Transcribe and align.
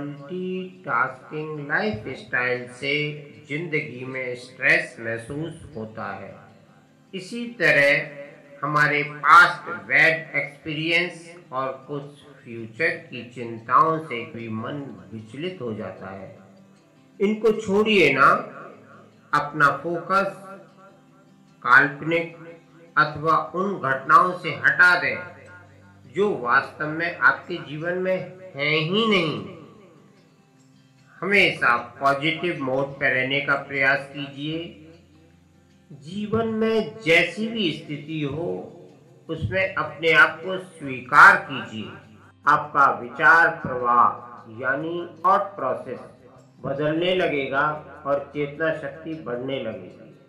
Multitasking 0.00 1.68
lifestyle 1.68 2.66
से 2.68 2.94
ज़िंदगी 3.48 4.04
में 4.04 4.34
स्ट्रेस 4.34 4.96
महसूस 5.00 5.72
होता 5.76 6.12
है। 6.12 6.34
इसी 7.14 7.46
तरह 7.46 8.66
हमारे 8.66 9.02
पास्ट 9.02 9.70
बैड 9.88 10.36
एक्सपीरियंस 10.36 11.34
और 11.52 11.72
कुछ 11.88 12.02
फ्यूचर 12.44 12.88
की 12.88 13.22
चिंताओं 13.34 13.98
से 13.98 14.24
भी 14.34 14.48
मन 14.48 14.84
विचलित 15.12 15.58
हो 15.60 15.72
जाता 15.74 16.10
है। 16.10 16.38
इनको 17.20 17.52
छोड़िए 17.52 18.12
ना। 18.12 18.28
अपना 19.34 19.66
फोकस 19.76 20.44
काल्पनिक 21.62 22.36
अथवा 22.98 23.36
उन 23.54 23.74
घटनाओं 23.74 24.32
से 24.38 24.50
हटा 24.50 24.94
दें, 25.00 25.18
जो 26.14 26.38
वास्तव 26.38 26.88
में 26.88 27.18
आपके 27.18 27.56
जीवन 27.56 27.98
में 27.98 28.16
है 28.56 28.70
ही 28.70 29.06
नहीं। 29.06 29.57
हमेशा 31.22 31.76
पॉजिटिव 31.76 32.62
मोड 32.62 32.86
पर 32.86 33.12
रहने 33.12 33.40
का 33.40 33.54
प्रयास 33.54 34.10
कीजिए। 34.16 34.84
जीवन 35.92 36.48
में 36.48 36.96
जैसी 37.04 37.48
भी 37.48 37.72
स्थिति 37.72 38.22
हो, 38.22 38.74
उसमें 39.28 39.74
अपने 39.74 40.12
आप 40.12 40.40
को 40.44 40.58
स्वीकार 40.58 41.36
कीजिए। 41.36 41.92
आपका 42.46 43.00
विचार, 43.00 43.48
प्रवाह, 43.48 44.60
यानी 44.62 45.06
थॉट 45.24 45.40
प्रोसेस 45.40 46.00
बदलने 46.60 47.14
लगेगा 47.14 47.84
और 48.06 48.30
चेतना 48.34 48.72
शक्ति 48.72 49.14
बढ़ने 49.14 49.62
लगेगी। 49.62 50.20